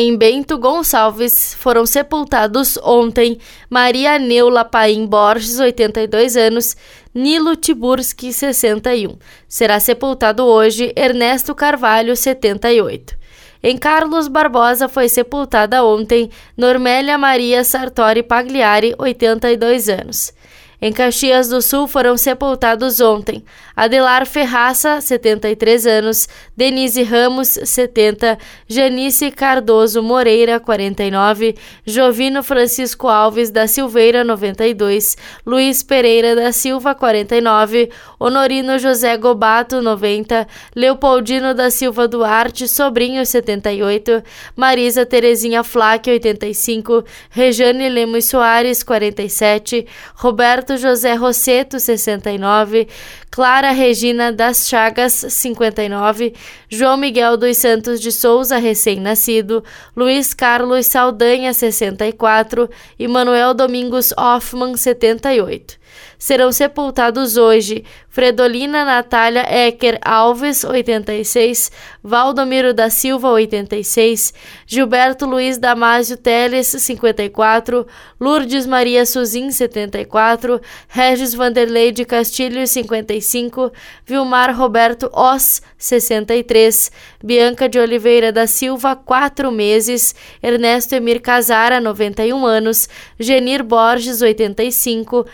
[0.00, 3.36] Em Bento Gonçalves foram sepultados ontem
[3.68, 6.76] Maria Neula Paim Borges, 82 anos,
[7.12, 9.18] Nilo Tiburski, 61.
[9.48, 13.18] Será sepultado hoje Ernesto Carvalho, 78.
[13.60, 20.32] Em Carlos Barbosa foi sepultada ontem Normélia Maria Sartori Pagliari, 82 anos.
[20.80, 23.42] Em Caxias do Sul foram sepultados ontem
[23.78, 28.36] Adelar Ferraça, 73 anos, Denise Ramos, 70,
[28.66, 31.54] Janice Cardoso Moreira, 49,
[31.86, 40.48] Jovino Francisco Alves da Silveira, 92, Luiz Pereira da Silva, 49, Honorino José Gobato, 90,
[40.74, 44.24] Leopoldino da Silva Duarte, sobrinho, 78,
[44.56, 52.88] Marisa Terezinha Flaque, 85, Rejane Lemos Soares, 47, Roberto Roberto José Rosseto, 69,
[53.30, 56.34] Clara Regina das Chagas, 59,
[56.68, 59.64] João Miguel dos Santos de Souza, recém-nascido,
[59.96, 62.68] Luiz Carlos Saldanha, 64
[62.98, 65.77] e Manuel Domingos Hoffman, 78
[66.18, 67.84] serão sepultados hoje
[68.18, 71.70] Fredolina Natália Ecker Alves, 86,
[72.02, 74.34] Valdomiro da Silva, 86,
[74.66, 77.86] Gilberto Luiz Damásio Teles, 54,
[78.18, 83.70] Lourdes Maria Suzin, 74, Regis Vanderlei de Castilho, 55,
[84.04, 86.90] Vilmar Roberto Os, 63,
[87.22, 95.24] Bianca de Oliveira da Silva, 4 meses, Ernesto Emir Casara, 91 anos, Genir Borges, 85,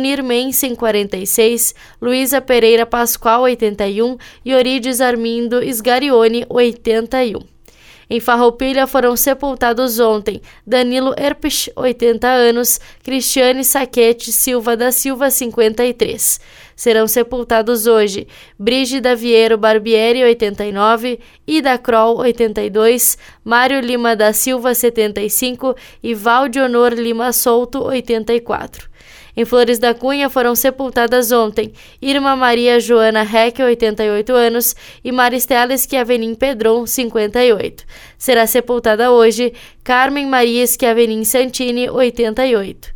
[0.00, 7.40] Leonir Mensen, 46, Luísa Pereira Pascoal, 81 e Orides Armindo Sgarione, 81.
[8.08, 16.40] Em Farroupilha foram sepultados ontem Danilo Erpich, 80 anos, Cristiane Saquete Silva da Silva, 53.
[16.74, 18.26] Serão sepultados hoje
[18.58, 27.32] Brígida Vieiro Barbieri, 89, Ida Kroll, 82, Mário Lima da Silva, 75 e Valdionor Lima
[27.32, 28.90] Souto, 84.
[29.36, 35.76] Em Flores da Cunha foram sepultadas ontem Irma Maria Joana Heck, 88 anos, e Maristela
[35.76, 37.84] Schiavenin Pedron, 58.
[38.18, 39.52] Será sepultada hoje
[39.84, 42.88] Carmen Maria Schiavenin Santini, 88.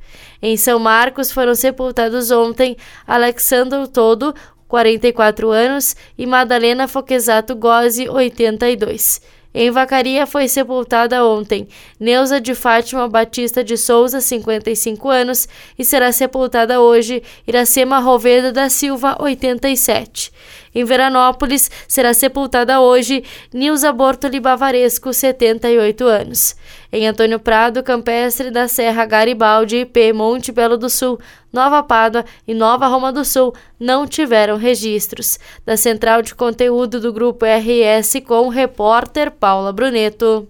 [0.43, 2.77] Em São Marcos foram sepultados ontem
[3.07, 4.35] Alexandre Todo,
[4.69, 9.21] 44 anos, e Madalena Foquesato Gozzi, 82.
[9.55, 15.49] Em Vacaria foi sepultada ontem Neuza de Fátima Batista de Souza, 55 anos,
[15.79, 20.33] e será sepultada hoje Iracema Roveda da Silva, 87.
[20.75, 26.57] Em Veranópolis será sepultada hoje Nilza Bortoli Bavaresco, 78 anos.
[26.93, 31.19] Em Antônio Prado, Campestre da Serra Garibaldi, IP, Monte Belo do Sul,
[31.53, 35.39] Nova Pádua e Nova Roma do Sul não tiveram registros.
[35.65, 40.49] Da central de conteúdo do grupo RS com o repórter Paula Bruneto.